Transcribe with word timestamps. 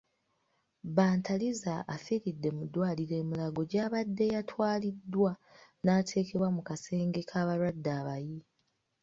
Bantariza 0.95 1.73
afiridde 1.95 2.49
mu 2.57 2.63
ddwaliro 2.67 3.15
e 3.21 3.23
Mulago 3.29 3.61
gy'abadde 3.71 4.25
yatwaliddwa 4.33 5.31
naateekebwa 5.83 6.47
mu 6.55 6.61
kasenge 6.67 7.21
k'abalwadde 7.29 7.89
abayi. 7.99 8.37